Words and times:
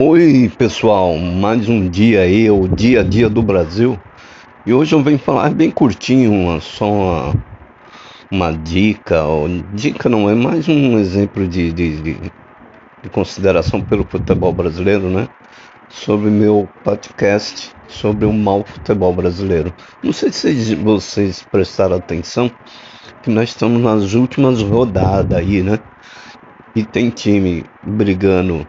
Oi, 0.00 0.48
pessoal, 0.56 1.18
mais 1.18 1.68
um 1.68 1.88
dia 1.88 2.20
aí, 2.20 2.48
o 2.48 2.68
dia 2.68 3.00
a 3.00 3.02
dia 3.02 3.28
do 3.28 3.42
Brasil. 3.42 3.98
E 4.64 4.72
hoje 4.72 4.94
eu 4.94 5.02
venho 5.02 5.18
falar 5.18 5.50
bem 5.50 5.72
curtinho, 5.72 6.32
uma, 6.32 6.60
só 6.60 6.88
uma, 6.88 7.34
uma 8.30 8.52
dica, 8.52 9.24
ou, 9.24 9.48
dica 9.74 10.08
não 10.08 10.30
é 10.30 10.36
mais 10.36 10.68
um 10.68 10.96
exemplo 11.00 11.48
de, 11.48 11.72
de, 11.72 12.00
de, 12.00 12.14
de 13.02 13.10
consideração 13.10 13.80
pelo 13.80 14.06
futebol 14.08 14.52
brasileiro, 14.52 15.10
né? 15.10 15.28
Sobre 15.88 16.30
meu 16.30 16.68
podcast 16.84 17.74
sobre 17.88 18.24
o 18.24 18.32
mau 18.32 18.64
futebol 18.64 19.12
brasileiro. 19.12 19.74
Não 20.00 20.12
sei 20.12 20.30
se 20.30 20.76
vocês 20.76 21.44
prestaram 21.50 21.96
atenção 21.96 22.48
que 23.20 23.30
nós 23.30 23.48
estamos 23.48 23.82
nas 23.82 24.14
últimas 24.14 24.62
rodadas 24.62 25.36
aí, 25.36 25.60
né? 25.60 25.80
E 26.76 26.84
tem 26.84 27.10
time 27.10 27.64
brigando 27.82 28.64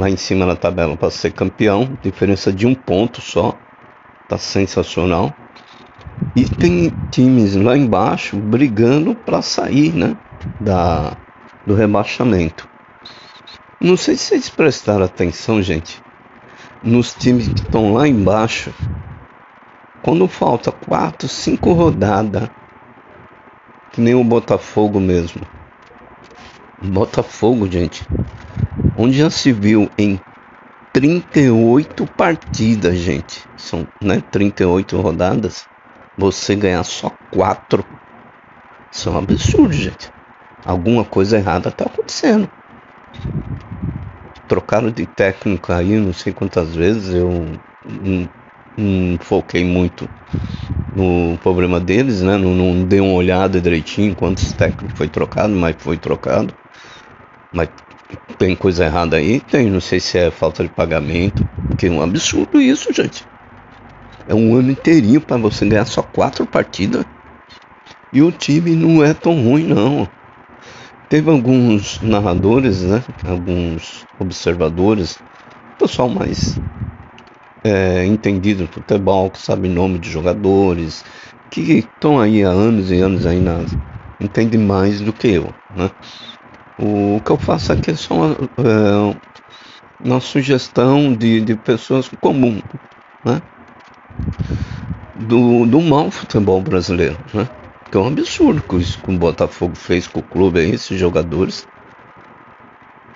lá 0.00 0.10
em 0.10 0.16
cima 0.16 0.46
na 0.46 0.56
tabela 0.56 0.96
para 0.96 1.10
ser 1.10 1.32
campeão, 1.32 1.96
diferença 2.02 2.52
de 2.52 2.66
um 2.66 2.74
ponto 2.74 3.20
só, 3.20 3.54
tá 4.28 4.38
sensacional. 4.38 5.32
E 6.34 6.44
tem 6.44 6.92
times 7.10 7.54
lá 7.54 7.76
embaixo 7.76 8.36
brigando 8.36 9.14
para 9.14 9.42
sair, 9.42 9.92
né, 9.92 10.16
da 10.60 11.16
do 11.66 11.74
rebaixamento. 11.74 12.66
Não 13.80 13.96
sei 13.96 14.16
se 14.16 14.24
vocês 14.24 14.48
prestaram 14.48 15.04
atenção, 15.04 15.62
gente, 15.62 16.02
nos 16.82 17.14
times 17.14 17.48
que 17.48 17.60
estão 17.60 17.92
lá 17.92 18.08
embaixo. 18.08 18.72
Quando 20.02 20.26
falta 20.26 20.72
quatro, 20.72 21.28
cinco 21.28 21.72
rodadas, 21.72 22.48
que 23.92 24.00
nem 24.00 24.14
o 24.14 24.24
Botafogo 24.24 24.98
mesmo. 24.98 25.42
Botafogo, 26.82 27.70
gente, 27.70 28.02
onde 28.96 29.18
já 29.18 29.28
se 29.28 29.52
viu 29.52 29.90
em 29.98 30.18
38 30.92 32.06
partidas, 32.06 32.96
gente, 32.96 33.46
são 33.56 33.86
né, 34.02 34.20
38 34.30 34.96
rodadas, 34.96 35.64
você 36.16 36.56
ganhar 36.56 36.82
só 36.84 37.12
4. 37.30 37.84
Isso 38.92 39.08
é 39.08 39.12
um 39.12 39.18
absurdo, 39.18 39.72
gente. 39.72 40.10
Alguma 40.64 41.04
coisa 41.04 41.36
errada 41.36 41.68
está 41.68 41.84
acontecendo. 41.84 42.48
Trocaram 44.48 44.90
de 44.90 45.06
técnico 45.06 45.72
aí, 45.72 45.96
não 45.96 46.12
sei 46.12 46.32
quantas 46.32 46.74
vezes, 46.74 47.14
eu 47.14 47.30
não, 48.76 49.18
foquei 49.20 49.64
muito 49.64 50.08
no 50.94 51.36
problema 51.38 51.78
deles, 51.78 52.22
né? 52.22 52.36
Não, 52.36 52.54
não 52.54 52.84
dei 52.84 53.00
uma 53.00 53.14
olhada 53.14 53.60
direitinho 53.60 54.14
quantos 54.14 54.52
técnicos 54.52 54.96
foi 54.96 55.08
trocado, 55.08 55.54
mas 55.54 55.76
foi 55.78 55.96
trocado. 55.96 56.52
Mas 57.52 57.68
tem 58.38 58.54
coisa 58.56 58.84
errada 58.84 59.16
aí? 59.16 59.40
Tem, 59.40 59.70
não 59.70 59.80
sei 59.80 60.00
se 60.00 60.18
é 60.18 60.30
falta 60.30 60.62
de 60.62 60.68
pagamento, 60.68 61.44
porque 61.68 61.86
é 61.86 61.90
um 61.90 62.02
absurdo 62.02 62.60
isso, 62.60 62.92
gente. 62.92 63.24
É 64.28 64.34
um 64.34 64.54
ano 64.54 64.70
inteirinho 64.70 65.20
para 65.20 65.36
você 65.36 65.66
ganhar 65.66 65.86
só 65.86 66.02
quatro 66.02 66.46
partidas. 66.46 67.04
E 68.12 68.22
o 68.22 68.32
time 68.32 68.74
não 68.74 69.04
é 69.04 69.14
tão 69.14 69.34
ruim, 69.42 69.64
não. 69.64 70.08
Teve 71.08 71.30
alguns 71.30 72.00
narradores, 72.00 72.82
né? 72.82 73.02
Alguns 73.28 74.06
observadores, 74.18 75.18
pessoal 75.78 76.08
mais 76.08 76.60
é, 77.64 78.04
entendido 78.06 78.62
no 78.62 78.68
futebol, 78.68 79.30
que 79.30 79.40
sabe 79.40 79.68
nome 79.68 79.98
de 79.98 80.10
jogadores, 80.10 81.04
que 81.50 81.60
estão 81.60 82.18
aí 82.18 82.44
há 82.44 82.48
anos 82.48 82.90
e 82.90 83.00
anos 83.00 83.26
aí 83.26 83.40
na, 83.40 83.64
entende 84.20 84.56
mais 84.56 85.00
do 85.00 85.12
que 85.12 85.28
eu, 85.28 85.52
né? 85.74 85.90
O 86.78 87.20
que 87.20 87.30
eu 87.30 87.36
faço 87.36 87.72
aqui 87.72 87.90
é 87.90 87.94
só 87.94 88.14
uma, 88.14 88.36
é, 88.58 89.16
uma 90.02 90.20
sugestão 90.20 91.12
de, 91.12 91.40
de 91.40 91.54
pessoas 91.56 92.08
comuns, 92.20 92.62
né? 93.24 93.40
Do, 95.28 95.66
do 95.66 95.80
mau 95.80 96.10
futebol 96.10 96.60
brasileiro, 96.62 97.18
né? 97.34 97.46
Que 97.90 97.98
é 97.98 98.00
um 98.00 98.06
absurdo 98.06 98.62
que 98.62 98.76
isso 98.76 98.98
que 99.02 99.10
o 99.10 99.18
Botafogo 99.18 99.74
fez 99.74 100.06
com 100.06 100.20
o 100.20 100.22
clube 100.22 100.60
aí, 100.60 100.70
esses 100.70 100.98
jogadores. 100.98 101.66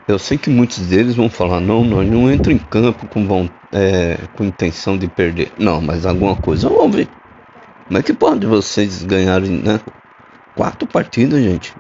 Eu 0.06 0.18
sei 0.18 0.36
que 0.36 0.50
muitos 0.50 0.80
deles 0.80 1.16
vão 1.16 1.30
falar, 1.30 1.60
não, 1.60 1.82
nós 1.82 2.06
não 2.06 2.30
entra 2.30 2.52
em 2.52 2.58
campo 2.58 3.06
com, 3.06 3.26
vão, 3.26 3.48
é, 3.72 4.18
com 4.36 4.44
intenção 4.44 4.98
de 4.98 5.08
perder. 5.08 5.50
Não, 5.58 5.80
mas 5.80 6.04
alguma 6.04 6.36
coisa 6.36 6.68
houve. 6.68 7.08
Como 7.86 7.98
é 7.98 8.02
que 8.02 8.12
pode 8.12 8.46
vocês 8.46 9.02
ganharem, 9.02 9.62
né? 9.62 9.80
Quatro 10.54 10.86
partidas, 10.86 11.42
gente. 11.42 11.74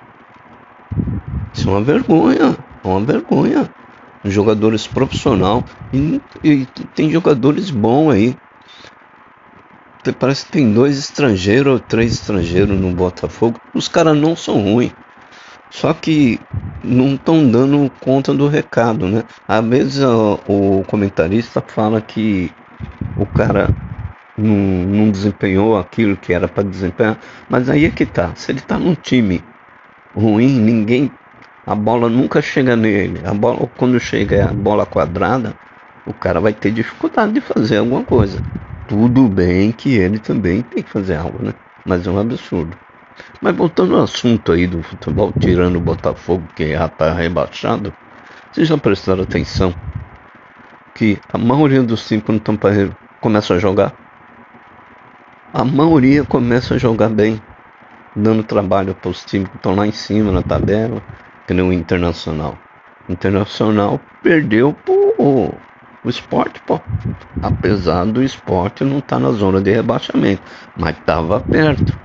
Isso 1.52 1.68
é 1.68 1.72
uma 1.72 1.82
vergonha, 1.82 2.56
é 2.82 2.88
uma 2.88 3.00
vergonha. 3.00 3.70
Jogadores 4.24 4.86
profissional 4.86 5.62
e, 5.92 6.18
e 6.42 6.66
tem 6.94 7.10
jogadores 7.10 7.70
bons 7.70 8.10
aí. 8.10 8.36
Parece 10.18 10.46
que 10.46 10.52
tem 10.52 10.72
dois 10.72 10.98
estrangeiros 10.98 11.74
ou 11.74 11.78
três 11.78 12.14
estrangeiros 12.14 12.78
no 12.78 12.90
Botafogo. 12.90 13.60
Os 13.74 13.86
caras 13.86 14.16
não 14.16 14.34
são 14.34 14.62
ruins. 14.62 14.92
Só 15.74 15.92
que 15.92 16.38
não 16.84 17.14
estão 17.14 17.50
dando 17.50 17.90
conta 18.00 18.32
do 18.32 18.46
recado, 18.46 19.08
né? 19.08 19.24
Às 19.48 19.66
vezes 19.66 20.04
o, 20.04 20.84
comentarista 20.86 21.60
fala 21.60 22.00
que 22.00 22.52
o 23.18 23.26
cara 23.26 23.68
não, 24.38 24.54
não 24.54 25.10
desempenhou 25.10 25.76
aquilo 25.76 26.16
que 26.16 26.32
era 26.32 26.46
para 26.46 26.62
desempenhar, 26.62 27.18
mas 27.50 27.68
aí 27.68 27.86
é 27.86 27.90
que 27.90 28.06
tá. 28.06 28.32
Se 28.36 28.52
ele 28.52 28.60
tá 28.60 28.78
num 28.78 28.94
time 28.94 29.42
ruim, 30.14 30.60
ninguém 30.60 31.10
a 31.66 31.74
bola 31.74 32.08
nunca 32.08 32.40
chega 32.40 32.76
nele. 32.76 33.20
A 33.26 33.34
bola, 33.34 33.68
quando 33.76 33.98
chega 33.98 34.44
a 34.44 34.52
bola 34.52 34.86
quadrada, 34.86 35.54
o 36.06 36.14
cara 36.14 36.40
vai 36.40 36.52
ter 36.52 36.70
dificuldade 36.70 37.32
de 37.32 37.40
fazer 37.40 37.78
alguma 37.78 38.04
coisa. 38.04 38.38
Tudo 38.88 39.28
bem 39.28 39.72
que 39.72 39.96
ele 39.96 40.20
também 40.20 40.62
tem 40.62 40.84
que 40.84 40.90
fazer 40.90 41.16
algo, 41.16 41.42
né? 41.42 41.52
Mas 41.84 42.06
é 42.06 42.10
um 42.10 42.18
absurdo. 42.20 42.76
Mas 43.40 43.54
voltando 43.54 43.96
ao 43.96 44.04
assunto 44.04 44.52
aí 44.52 44.66
do 44.66 44.82
futebol, 44.82 45.32
tirando 45.38 45.76
o 45.76 45.80
Botafogo 45.80 46.46
que 46.54 46.72
já 46.72 46.86
está 46.86 47.12
rebaixado, 47.12 47.92
vocês 48.52 48.68
já 48.68 48.76
prestaram 48.76 49.22
atenção 49.22 49.74
que 50.94 51.18
a 51.32 51.38
maioria 51.38 51.82
dos 51.82 52.06
times 52.06 52.24
quando 52.24 52.38
estão 52.38 52.56
para 52.56 52.90
começa 53.20 53.54
a 53.54 53.58
jogar, 53.58 53.92
a 55.52 55.64
maioria 55.64 56.24
começa 56.24 56.74
a 56.74 56.78
jogar 56.78 57.08
bem, 57.08 57.40
dando 58.14 58.42
trabalho 58.42 58.94
para 58.94 59.10
os 59.10 59.24
times 59.24 59.48
que 59.48 59.56
estão 59.56 59.74
lá 59.74 59.86
em 59.86 59.92
cima 59.92 60.32
na 60.32 60.42
tabela, 60.42 61.02
que 61.46 61.54
nem 61.54 61.66
o 61.66 61.72
Internacional. 61.72 62.56
O 63.08 63.12
Internacional 63.12 64.00
perdeu 64.22 64.72
pro 64.72 65.04
o 66.04 66.10
esporte, 66.10 66.60
pô. 66.66 66.80
Apesar 67.42 68.04
do 68.04 68.22
esporte 68.22 68.84
não 68.84 68.98
estar 68.98 69.16
tá 69.16 69.20
na 69.20 69.32
zona 69.32 69.60
de 69.60 69.72
rebaixamento, 69.72 70.42
mas 70.76 70.96
estava 70.96 71.40
perto, 71.40 71.98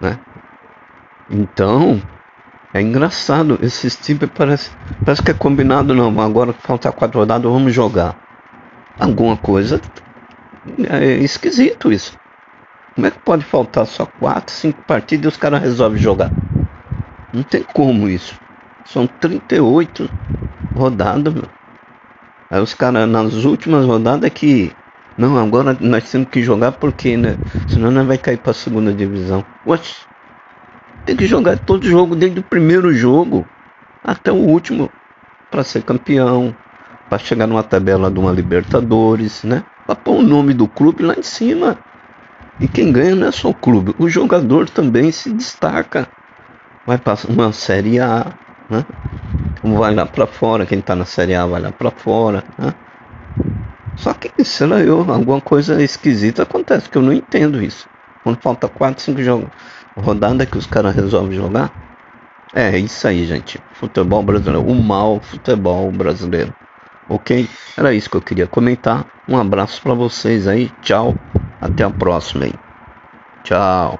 né? 0.00 0.18
Então, 1.30 2.00
é 2.72 2.80
engraçado, 2.80 3.58
esses 3.62 3.96
times 3.96 4.30
parece, 4.34 4.70
parece 5.04 5.22
que 5.22 5.30
é 5.30 5.34
combinado 5.34 5.94
não, 5.94 6.20
agora 6.20 6.52
que 6.52 6.62
falta 6.62 6.92
quatro 6.92 7.20
rodadas 7.20 7.50
vamos 7.50 7.72
jogar. 7.72 8.16
Alguma 8.98 9.36
coisa 9.36 9.80
é 10.90 11.14
esquisito 11.18 11.92
isso. 11.92 12.18
Como 12.94 13.06
é 13.06 13.10
que 13.10 13.18
pode 13.20 13.44
faltar 13.44 13.86
só 13.86 14.06
quatro, 14.06 14.52
cinco 14.52 14.82
partidas 14.82 15.24
e 15.26 15.28
os 15.28 15.36
caras 15.36 15.62
resolvem 15.62 16.02
jogar? 16.02 16.32
Não 17.32 17.42
tem 17.42 17.62
como 17.62 18.08
isso. 18.08 18.38
São 18.84 19.06
38 19.06 20.10
rodadas, 20.74 21.32
meu. 21.32 21.48
Aí 22.50 22.60
os 22.60 22.74
caras 22.74 23.08
nas 23.08 23.44
últimas 23.44 23.84
rodadas 23.84 24.24
é 24.24 24.30
que. 24.30 24.72
Não, 25.18 25.36
agora 25.36 25.76
nós 25.80 26.08
temos 26.08 26.28
que 26.28 26.42
jogar 26.42 26.72
porque, 26.72 27.16
né? 27.16 27.36
Senão 27.68 27.90
nós 27.90 28.06
vai 28.06 28.16
cair 28.16 28.38
pra 28.38 28.54
segunda 28.54 28.92
divisão. 28.92 29.44
Oxe, 29.66 29.96
tem 31.04 31.16
que 31.16 31.26
jogar 31.26 31.58
todo 31.58 31.86
jogo, 31.86 32.14
desde 32.14 32.38
o 32.38 32.42
primeiro 32.42 32.94
jogo 32.94 33.44
até 34.04 34.30
o 34.30 34.36
último, 34.36 34.88
para 35.50 35.64
ser 35.64 35.82
campeão, 35.82 36.54
para 37.08 37.18
chegar 37.18 37.48
numa 37.48 37.64
tabela 37.64 38.10
de 38.10 38.18
uma 38.20 38.30
Libertadores, 38.30 39.42
né? 39.42 39.64
Para 39.86 39.96
pôr 39.96 40.20
o 40.20 40.22
nome 40.22 40.54
do 40.54 40.68
clube 40.68 41.02
lá 41.02 41.14
em 41.14 41.22
cima. 41.22 41.76
E 42.60 42.68
quem 42.68 42.92
ganha 42.92 43.16
não 43.16 43.26
é 43.26 43.32
só 43.32 43.50
o 43.50 43.54
clube, 43.54 43.94
o 43.98 44.08
jogador 44.08 44.70
também 44.70 45.10
se 45.10 45.30
destaca 45.32 46.08
vai 46.88 46.96
para 46.96 47.18
uma 47.28 47.52
Série 47.52 48.00
A, 48.00 48.32
né? 48.70 48.82
vai 49.62 49.94
lá 49.94 50.06
para 50.06 50.26
fora, 50.26 50.64
quem 50.64 50.78
está 50.78 50.96
na 50.96 51.04
Série 51.04 51.34
A 51.34 51.44
vai 51.44 51.60
lá 51.60 51.70
para 51.70 51.90
fora, 51.90 52.42
né? 52.56 52.72
Só 53.98 54.14
que, 54.14 54.44
sei 54.44 54.66
lá, 54.66 54.80
eu, 54.80 55.00
alguma 55.10 55.40
coisa 55.40 55.82
esquisita 55.82 56.44
acontece, 56.44 56.88
que 56.88 56.96
eu 56.96 57.02
não 57.02 57.12
entendo 57.12 57.62
isso. 57.62 57.88
Quando 58.22 58.40
falta 58.40 58.68
4, 58.68 59.02
5 59.02 59.22
jogos, 59.22 59.48
rodada 59.96 60.46
que 60.46 60.56
os 60.56 60.66
caras 60.66 60.94
resolvem 60.94 61.36
jogar. 61.36 61.72
É 62.54 62.78
isso 62.78 63.06
aí, 63.06 63.26
gente. 63.26 63.60
Futebol 63.74 64.22
brasileiro, 64.22 64.66
o 64.66 64.74
mal 64.74 65.20
futebol 65.20 65.90
brasileiro. 65.92 66.54
Ok? 67.08 67.48
Era 67.76 67.92
isso 67.92 68.08
que 68.08 68.16
eu 68.16 68.22
queria 68.22 68.46
comentar. 68.46 69.06
Um 69.28 69.36
abraço 69.36 69.82
para 69.82 69.94
vocês 69.94 70.46
aí. 70.46 70.70
Tchau. 70.80 71.14
Até 71.60 71.84
a 71.84 71.90
próxima 71.90 72.44
aí. 72.44 72.54
Tchau. 73.44 73.98